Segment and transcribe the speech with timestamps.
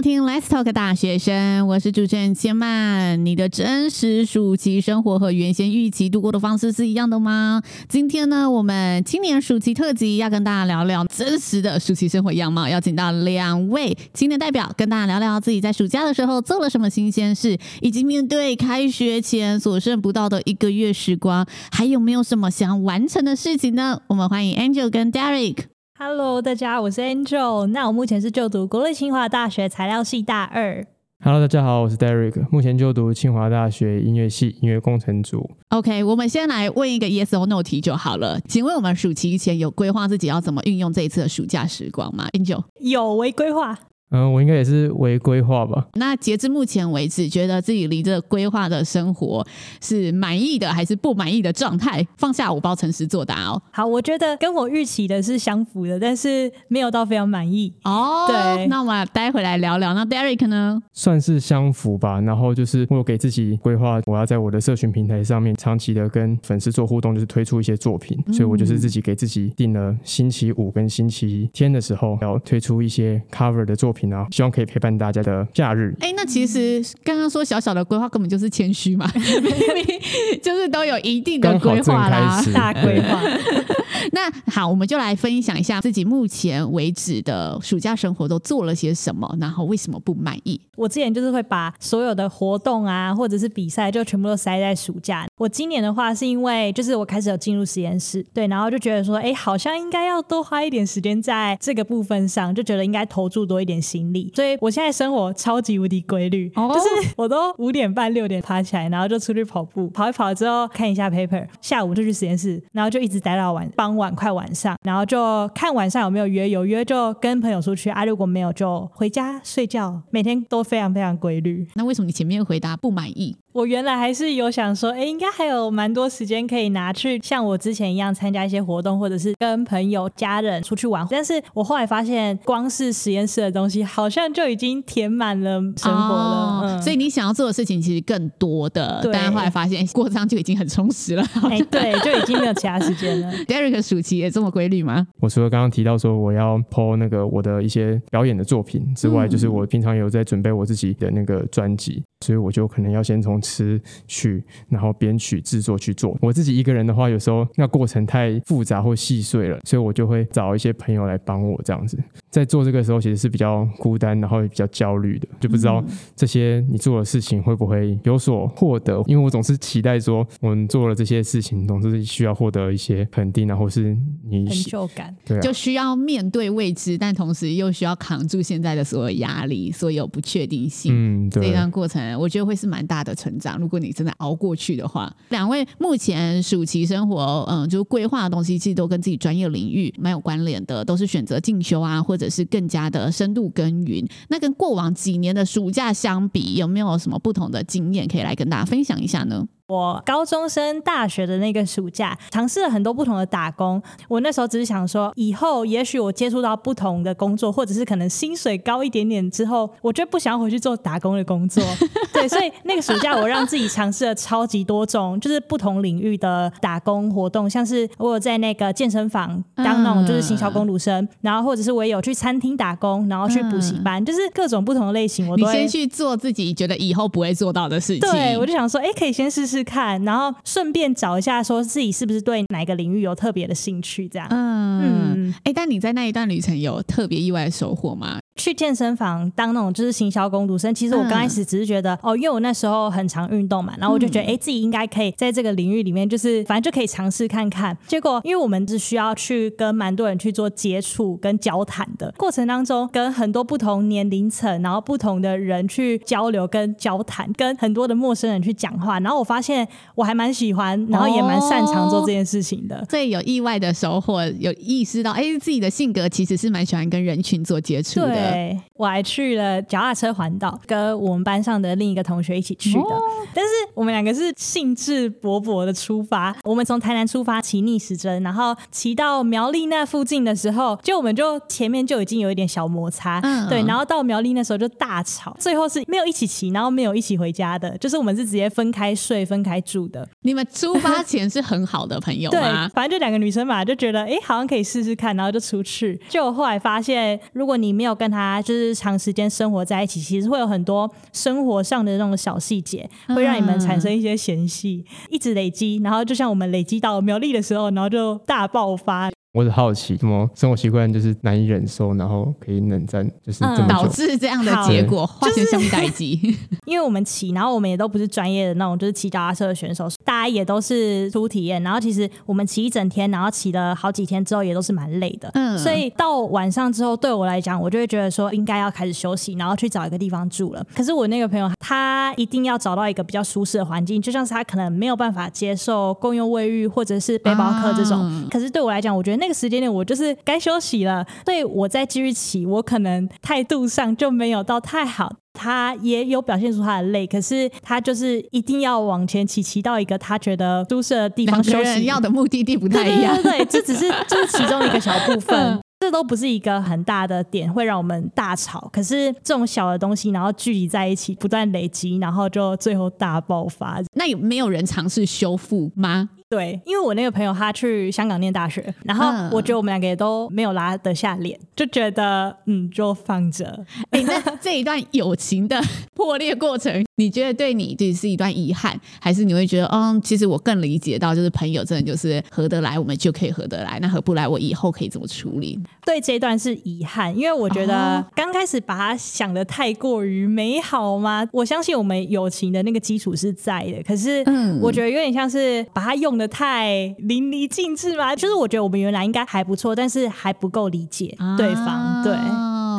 [0.00, 3.22] 收听 Let's Talk 大学生，我是主持人千曼。
[3.26, 7.62] 你的真实暑期生活和原先预期度过的方式是一样的吗？
[7.86, 24.00] 今天呢，我们青年暑期特辑要跟大家聊聊真实的暑期生活样貌，邀请到两位青年代表跟大家聊聊自己在暑假的时候做了什么新鲜事，以及面对开学前所剩不到的一个月时光，还有没有什么想完成的事情呢？
[24.06, 25.56] 我们欢迎 Angel 跟 Derek。
[26.02, 27.66] Hello，大家好，我是 Angel。
[27.66, 30.82] 那我目前是就读国立清华大学材料系大二。
[31.22, 35.50] Hello，大家好，我是 Derek，目前就读清华大学音乐系音乐工程组。
[35.68, 38.40] OK，我们先来问一个 Yes or No 题就好了。
[38.48, 43.78] 请问我们暑期前有规划自己要怎么运用这一次的暑假时光吗？Angel 有为规划。
[44.10, 45.86] 嗯，我应该也是为规划吧。
[45.94, 49.46] 那截至目前为止，觉得自己离这规划的生活
[49.80, 52.06] 是满意的还是不满意的状态？
[52.16, 53.62] 放下五包诚实作答哦。
[53.70, 58.26] 好，我觉得跟我预期的是相符的，但是没有到非常满意哦。
[58.26, 59.94] 对，那我们待会来聊聊。
[59.94, 60.82] 那 Derek 呢？
[60.92, 62.20] 算是相符吧。
[62.20, 68.20] 然后就是我有给自己规划，我要在我的社群平台上面长期的跟粉丝做互动，就是推出一些作品。
[68.26, 73.99] 嗯、所以我就是自己给自己定了星期五跟星期天的时候要推出一些 cover 的作品。
[74.08, 75.94] 然后希望可以陪伴大家的假日。
[76.00, 83.20] 哎，那其实刚刚说小小的规划，根本就是谦虚嘛， 明明就是都有一定的规划啦，大规划。
[84.12, 90.58] 那好，我们就来分享一下自己目前为止的暑假生活都做了些什么，然后为什么不满意。
[90.76, 95.26] 我之前就是会把所有的活动啊，或者是比赛，就全部都塞在暑假。
[95.36, 104.30] 我今年的话，是因为就是我开始有进入实验室，对，然后就觉得说，哎，好像应该要多花一点时间在这个部分上，就觉得应该投注多一点心力。
[104.34, 121.66] 所以我现在生活超级无敌规律，哦、就是我都五点半六点爬起来，然后就出去跑步，跑一跑之后看一下 paper，下午就去实验室，然后就一直待到晚傍晚快晚上，然后就看晚上有没有约，有约就跟朋友出去啊，如果没有就回家睡觉，每天都非常非常规律。
[121.74, 123.36] 那为什么你前面回答不满意？
[123.52, 131.04] 我原来还是有想说，哎，应该还有蛮多时间可以拿去像我之前一样参加一些活动，或者是跟朋友、家人出去玩。
[131.10, 136.20] 但是我后来发现，光是实验室的东西好像就已经填满了生活了。
[136.20, 141.24] 哦嗯、所以你想要做的事情其实更多的，对但是后来发现过这样就已经很充实了。
[141.50, 143.32] 哎，对，就已经没有其他时间了。
[143.48, 145.06] Derek 暑期也这么规律吗？
[145.20, 152.04] 我除了刚刚提到说我要 po 那个我的一些表演的作品之外，嗯、就是我平常有在准备我自己的那个专辑。
[152.22, 156.16] 所以我就可能要先从词曲，然后编曲制作去做。
[156.20, 161.98] 我自己一个人的话，有时候那过程太复杂或细碎了，所以我就会找一些朋友来帮我这样子。
[162.30, 169.02] 在做这个时候，其实是比较孤单，然后也比较焦虑的，就不知道这些你做的事情会不会有所获得。
[169.06, 173.96] 因为我总是期待说，我们做了这些事情，总是需要获得一些肯定，然后是
[174.28, 180.92] 你成就感，对啊，就需要面对未知，但同时又需要扛住现在的所有压力、所有不确定性。
[180.94, 182.00] 嗯，对，这段过程。
[182.20, 185.12] 我觉得会是蛮大的成长，如果你真的熬过去的话。
[185.30, 194.04] 两位目前暑期生活，嗯，就是规划的东西，其实都跟自己专业领域蛮有关联的，都是选择进修啊，或者是更加的深度耕耘。
[194.28, 199.46] 那跟过往几年的暑假相比，有没有什么不同的经验可以来跟大家分享一下呢？
[199.70, 203.80] 我高中升大学的那个暑假，尝试了很多不同的打工。
[204.08, 211.62] 我那时候只是想说，以后也许我接触到不同的工作，或者是可能薪水高一点点之后，我就不想回去做打工的工作。
[212.12, 225.28] 对，所以那个暑假我让自己尝试了超级多种，就是不同领域的打工活动，像是我有在那个健身房当那种就是行销工读生，然后或者是我也有去餐厅打工，然后去补习班，就是各种不同的类型。
[225.28, 228.00] 我都你先去做自己觉得以后不会做到的事情。
[228.00, 229.59] 对，我就想说，哎，可以先试试。
[229.64, 234.28] 看，然后顺便找一下，说自己是不是对哪个领域有特别的兴趣，这样。
[234.30, 238.19] 嗯嗯，哎、欸，但你在那一段旅程有特别意外的收获吗？
[238.36, 247.76] 去健身房当那种就是行销工读生，其实我刚开始只是觉得、嗯、哦，因为我那时候很常运动嘛，然后我就觉得哎、嗯，自己应该可以在这个领域里面，就是反正就可以尝试看看。
[247.86, 268.19] 结果因为我们是需要去跟蛮多人去做接触跟交谈的过程当中，跟很多不同年龄层，然后不同的人去交流跟交谈，跟很多的陌生人去讲话，然后我发现我还蛮喜欢，然后也蛮擅长做这件事情的，哦、所以有意外的收获，有意识到哎，自己的性格其实是蛮喜欢跟人群做接触的。
[268.28, 272.78] 对，我还去了脚踏车环岛，跟我们班上的另一个同学一起去的。
[272.78, 273.02] 哦、
[273.34, 290.08] 但是我们两个是兴致勃勃的出发，我们从台南出发骑逆时针，然后骑到苗栗那附近的时候，就我们就前面就已经有一点小摩擦，嗯、对，然后到苗栗那时候就大吵，最后是没有一起骑，然后没有一起回家的，就是我们是直接分开睡、分开住的。
[290.22, 292.38] 你们出发前是很好的朋友吗？
[292.66, 296.00] 对，反正就两个女生嘛，就觉得哎，好像可以试试看，然后就出去。
[296.08, 309.10] 就我后来发现，如果你没有跟他就是就是长时间生活在一起，其实会有很多生活上的那种小细节，会让你们产生一些嫌隙，一直累积，然后就像我们累积到苗栗的时候，然后就大爆发。
[309.32, 316.36] 我很好奇，什么生活习惯就是难以忍受，然后可以冷战，就是这么导致这样的结果，化学相代机。
[316.66, 321.62] 因为我们骑，然后我们也都不是专业的那种，就是骑脚踏车的选手，大家也都是初体验。
[321.62, 325.30] 然后其实我们骑一整天，然后骑了好几天之后，也都是蛮累的。
[325.34, 330.66] 嗯，所以到晚上之后，对我来讲，我就会觉得说应该要开始休息，然后去找一个地方住了。
[330.74, 338.00] 可是我那个朋友，他一定要找到一个比较舒适的环境，就像是他可能没有办法接受共用卫浴或者是背包客这种。
[338.00, 340.00] 啊、可是对我来讲，我觉得那个时间点我就是。
[340.00, 345.12] 是该休息了，所以我再继续骑，我可能态度上就没有到太好。
[345.40, 351.84] 他也有表现出他的累，可是他就是一定要往前骑，骑到一个他觉得舒适的地方休息。
[351.84, 358.68] 要的目的地不太一样，对，这只是 这是其中一个小部分，这都不是一个很大的点，会让我们大吵。
[358.70, 363.80] 可是这种小的东西，然后聚集在一起，不断累积，然后就最后大爆发。
[363.94, 366.10] 那有没有人尝试修复吗？
[366.30, 373.66] 对，因为我那个朋友他去香港念大学，然后我觉得我们两个也都没有拉得下脸，就觉得嗯，就放着。
[373.90, 375.60] 哎、欸，那这一段友情的
[375.92, 385.58] 破裂过程，你觉得对你这是一段遗憾，还是你会觉得，嗯，其实我更理解到，就是朋友真的就是合得来，我们就可以合得来，那合不来，我以后可以怎么处理？
[385.84, 391.28] 对，这一段是遗憾，因为我觉得刚开始把它想的太过于美好吗。
[391.32, 396.19] 我相信我们友情的那个基础是在的，可是嗯我觉得有点像是把它用。
[396.20, 402.14] 的太淋漓尽致吗，就是我觉得我们原来应该还不错，但是还不够理解对方，啊、对。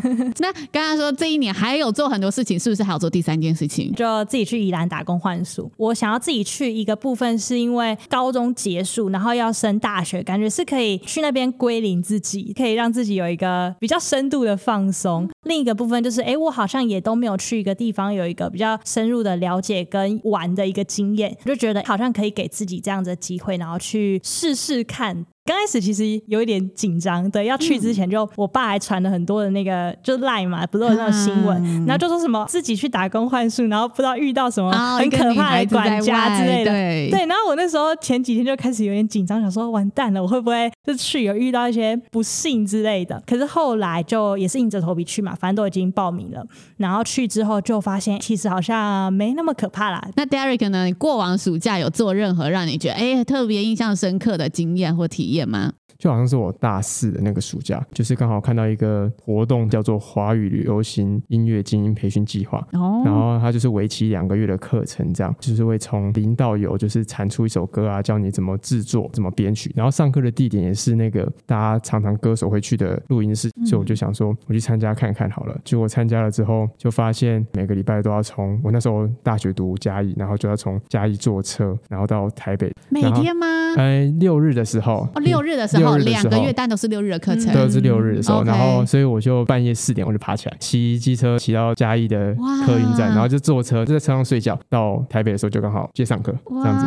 [0.39, 3.93] 那刚刚说这一年还有做很多事情，是不是还有做第三件事情？
[3.93, 5.71] 就自己去宜兰打工换宿。
[5.77, 15.29] 我想要自己去一个部分，是因为高中结束，然后要升大学，感觉是可以去那边归零自己，可以让自己有一个比较深度的放松。
[15.43, 25.25] 另一个部分就是，哎，我好像也都没有去一个地方有一个比较深入的了解跟玩的一个经验，就觉得好像可以给自己这样子的机会，然后去试试看。
[25.43, 37.25] 刚开始其实有一点紧张，对，要去之前就我爸还传了很多的那个就 Line 嘛，不是有那种新闻，嗯、然后就说什么自己去打工换宿，然后不知道遇到什么很可怕的管家之类的，对，对。
[37.25, 43.21] 然后我那时候前几天就开始有点紧张，想说完蛋了，我会不会就去有遇到一些不幸之类的？
[43.25, 46.45] 可是后来就也是硬着头皮去嘛，反正都已经报名了，
[46.77, 50.05] 然后去之后就发现其实好像没那么可怕啦。
[50.15, 50.85] 那 Derek 呢？
[50.85, 55.71] 你过往暑假有做任何让你觉得哎特别印象深刻的经验或体验吗？
[55.99, 62.57] 就好像是我大四的那个暑假，就是刚好看到一个活动，叫做华语流行音乐精英培训计划。
[62.71, 69.71] 哦，然后它就是为期两个月的课程，这样就是会从零到有，就是产出一首歌啊，教你怎么制作、怎么编曲。
[69.75, 75.55] 然后上课的地点也是那个大家常常歌手会去的录音室，所以我就想说，我去参加看看好了。
[75.63, 82.71] 结果参加了之后，就发现每个礼拜都要从我那时候大学读嘉义，然后就要从嘉义坐车，然后到台北。
[82.89, 83.45] 每天吗？
[83.77, 85.07] 哎，六日的时候。
[85.13, 85.97] 哦，六日的时候。
[85.97, 88.43] 两个月，但都是六日的课程，都是六日的时候。
[88.43, 92.33] 然后，所以我就半夜四点我就爬起来，骑机车骑到嘉义的
[92.65, 94.57] 客运站，然后就坐车就在车上睡觉。
[94.69, 96.85] 到台北的时候就刚好接上课，这样子，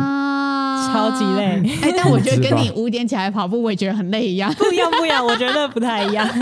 [0.91, 1.61] 超级累。
[1.81, 4.53] 哎，但我觉得 跟你五点起来跑步，我也觉得很累一样。
[4.53, 6.27] 不一样，不一样，我觉得不太一样。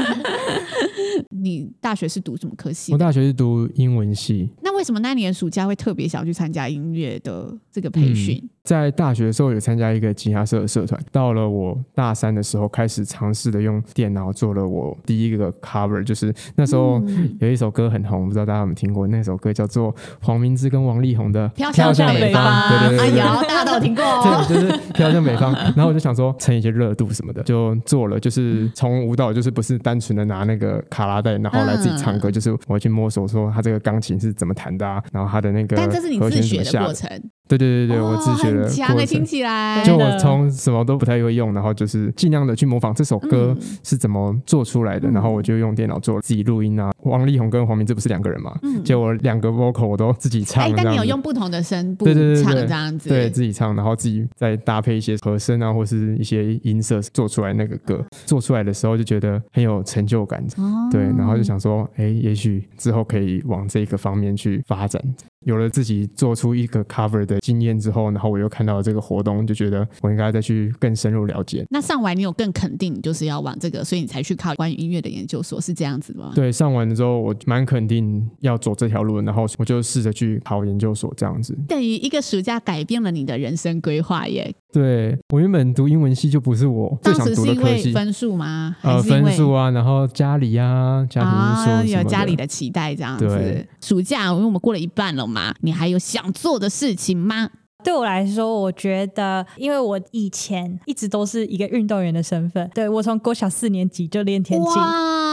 [1.43, 2.91] 你大学是读什么科系？
[2.93, 4.49] 我大学是读英文系。
[4.61, 8.39] 那为什么那年暑假会特别想去参加音乐的这个培训？
[8.41, 17.03] 嗯在大学的时候有参加一个吉他社的社团，到了我大三的时候开始尝试的用电脑做了我第一个 cover，就是那时候
[17.41, 19.05] 有一首歌很红，不知道大家有没有听过？
[19.07, 25.53] 那首歌叫做黄明志跟王力宏的《飘向北方》，对对对，哎呦，大家都有听过，哦 对，就是《飘向北方》。
[25.75, 37.09] 然后我就想说蹭一些热度什么的，就做了，就是从舞蹈，就是不是单纯的拿那个卡拉带，然后来自己唱歌，就是我会去摸索说他这个钢琴是怎么弹的啊，然后他的那个和弦怎么下的，但这是你自学的过程。
[37.47, 38.61] 对对对对，我自学的
[38.93, 46.91] 过程，听起来就我从什么都不太会用，然后就是尽量的去模仿这首歌是怎么做出来的，然后我就用电脑做自己录音啊。
[47.03, 48.53] 王力宏跟黄明志不是两个人嘛？
[48.85, 50.63] 就我两个 vocal 我都自己唱。
[50.63, 58.03] 哎，但你有用不同的声部唱这样子，对，自己唱，然后自己再搭配一些和声啊，或是一些音色做出来那个歌。
[58.25, 60.41] 做出来的时候就觉得很有成就感，
[60.89, 65.01] 对，然后就想说，哎，也许之后可以往这个方面去发展。
[65.45, 71.65] 有了自己做出一个 cover 的经验之后，然后我又看到了这个活动，就觉得我应该再去更深入了解。
[71.69, 76.31] 那上完你有更肯定，你就是要往这个，所以你才去考关于音乐的研究所，是这样子吗？
[76.35, 81.57] 对，上完了之后，我蛮肯定要走这条路，然后我就试着去考研究所这样子。
[81.67, 84.53] 等于一个暑假改变了你的人生规划耶。
[84.73, 87.91] 对，我原本读英文系就不是我最想读的科系。
[87.91, 88.75] 分数吗？
[88.81, 91.31] 呃，分数啊，然后家里啊，家庭
[91.63, 93.67] 说、啊、有家里的期待这样子。
[93.79, 97.49] 暑假因为我们过了一半了嘛，你还有想做的事情吗？
[97.83, 104.73] 对我来说，我觉得，因为我以前一直都是一个运动员的身份，对，我从国小四年级就练田径。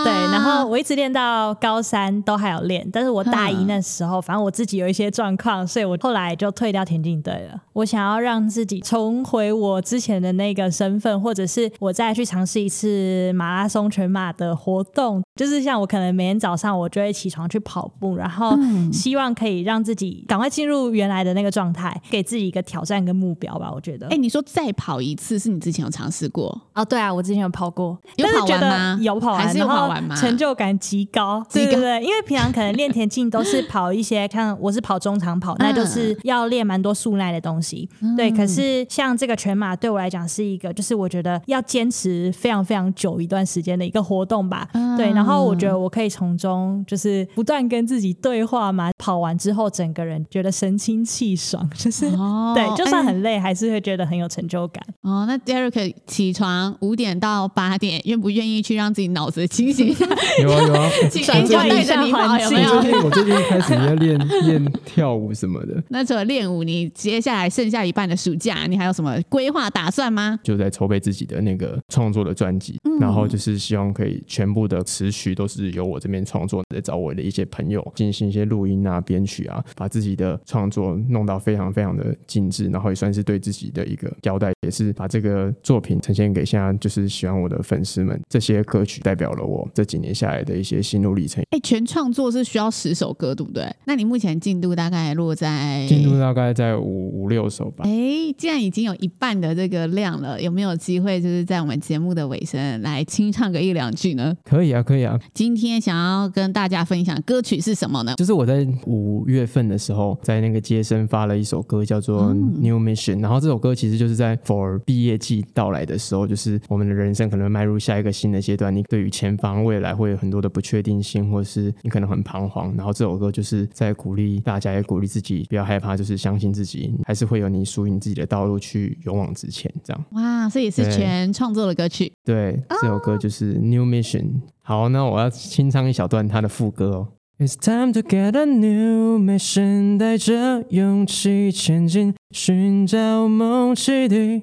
[0.02, 7.60] 对，然后我一直练到高三都还有练，但是我大一那时候，反正我自己有一些状况，所以我后来就退掉田径队了。
[7.74, 18.56] 我想要让自己重回我之前的那个身份，或者是我再去尝试一次马拉松、全马的活动，就是像我可能每天早上我就会起床去跑步，然后
[18.90, 23.70] 希望可以让自己赶快进入原来的那个状态，给自己一个挑战跟目标吧。
[23.72, 26.58] 我觉得，哎，你说再跑一次，是你之前有尝试过？
[26.74, 28.98] 哦，对啊，我之前有跑过，有跑完吗？
[29.00, 30.14] 有跑完，还是有跑完吗？
[30.16, 37.88] 成就感极高，对对对，因为平常可能练田径都是跑一些，看我是跑中长跑，那就是要练蛮多速耐的东西。
[38.16, 44.68] 对，可是像这个全马对我来讲是一个，就是我觉得要坚持非常非常久一段时间的一个活动吧。
[44.96, 52.10] 对，然后我觉得我可以从中就是不断跟自己对话嘛，跑完之后整个人觉得神清气爽，就是
[52.54, 54.82] 对，就算很累还是会觉得很有成就感。
[55.02, 60.06] 哦，那 Derek 起床五点到八点，愿不愿意去让自己脑子清醒一下？
[60.42, 60.90] 有啊有啊，
[61.24, 62.60] 转换一下环境。
[62.62, 65.82] 我最近我最近开始在练练跳舞什么的。
[65.88, 70.38] 那除了练舞，你接下来剩下一半的暑假，你还有什么规划打算吗？
[70.42, 88.20] 就在筹备自己的那个创作的专辑，嗯、然后就是希望可以全部的词曲都是由我这边创作，在找我的一些朋友进行一些录音啊、编曲啊，把自己的创作弄到非常非常的精致，然后也算是对自己的一个交代，也是把这个作品呈现给现在就是喜欢我的粉丝们。
[88.28, 91.42] 这些歌曲代表了我这几年下来的一些心路历程。
[91.50, 93.64] 哎，全创作是需要十首歌，对不对？
[93.84, 95.86] 那你目前进度大概落在？
[95.88, 97.84] 进度大概在五五六首吧。
[97.84, 104.34] 哎，既然已经有一半的这个量了，有没有机会就是在我们节目的尾声来清唱个一两句呢？
[104.44, 105.18] 可以啊，可以啊。
[105.34, 108.14] 今天想要跟大家分享歌曲是什么呢？
[108.16, 113.14] 就是我在五月份的时候，在那个街声发了一首歌，叫做《New Mission》。
[113.16, 113.20] 嗯。
[113.20, 122.74] 然后这首歌其实就是在 for 毕业季到来的时候，就是我们的人生可能迈入下一个新的阶段，你对于前方未来会有很多的不确定性，或是你可能很彷徨。
[122.76, 129.72] 然后这首歌就是在鼓励大家，也鼓励自己，不要害怕，就是相信自己，还是会有你属于你自己的道路去勇往直前。
[129.82, 130.04] 这样。
[130.12, 132.12] 哇，这也是全创作的歌曲。
[132.24, 134.22] 对，对，这首歌就是《New Mission》。
[134.62, 137.08] 好，那我要清唱一小段它的副歌哦。
[137.42, 144.42] It's time to get a new mission，带着勇气前进，寻找梦起地，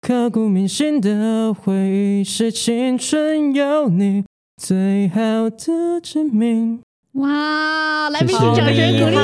[0.00, 4.24] 刻骨铭心的回忆是青春有你
[4.56, 6.80] 最好的证明。
[7.18, 9.16] 哇，来宾掌声鼓励！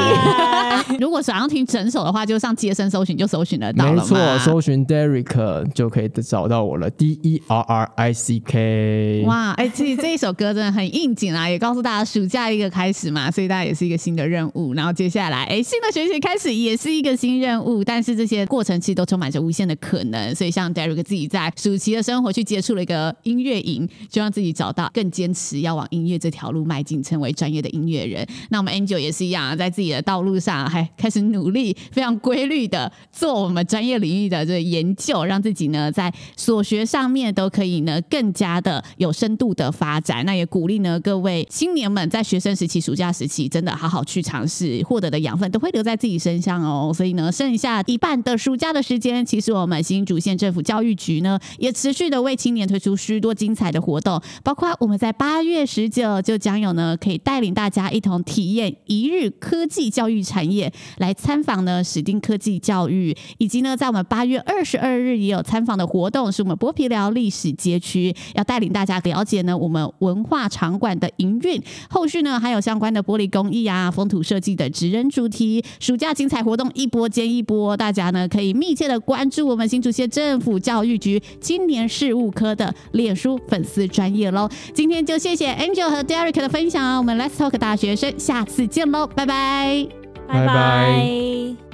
[0.99, 3.95] 如果想要听整首的话，就上街声搜寻，就搜寻得到了。
[3.95, 9.23] 没错，搜寻 Derrick 就可以找到我了，D E R R I C K。
[9.27, 14.75] 哇，哎、欸，其实这一首歌真的很应景啊， 也告诉大家暑假一个开始嘛，所以大家也是一个新的任务。
[14.75, 20.35] 然后接下来，哎、欸，新的学习开始也是一个新任务，但是这些过程其实都充满着无限的可能。
[20.35, 27.84] 所以像 Derrick 自己在暑期的生活去接触了一个音乐营，就让自己找到更坚持要往音乐这条路迈进，成为专业的音乐。
[27.85, 40.25] 音乐人，那我们 Angel 也是一样，在自己的道路上还开始努力，非常规律的做我们专业领域的这研究，让自己呢在所学上面都可以呢更加的有深度的发展。
[40.25, 46.93] 那也鼓励呢各位青年们在学生时期、暑假时期，真的好好去尝试，获得的养分都会留在自己身上哦。
[46.95, 57.91] 所以呢，剩下一半的暑假的时间，其实我们新竹县政府教育局呢也持续的为青年推出许多精彩的活动，包括我们在八月十九就将有呢可以带领大家。
[57.95, 84.49] 一同体验一日科技教育产业，来参访呢史丁科技教育，以及呢在我们八月二十二日也有参访的活动，是我们剥皮寮历史街区要带领大家了解呢我们文化场馆的营运，后续呢还有相关的玻璃工艺啊、风土设计的职人主题，暑假精彩活动一波接一波，大家呢可以密切的关注我们新竹县政府教育局青年事务科的脸书粉丝专业喽。
[84.75, 87.54] 今天就谢谢 Angel 和 Derek 的分享，我们 Let's Talk。
[87.59, 89.87] 大学生，下次见喽，拜拜，
[90.29, 91.74] 拜拜。